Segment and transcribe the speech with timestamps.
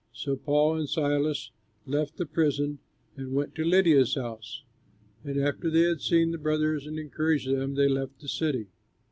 [0.13, 1.51] So Paul and Silas
[1.85, 2.79] left the prison,
[3.15, 4.63] and went to Lydia's house;
[5.23, 8.69] and after they had seen the brothers and encouraged them, they left the city.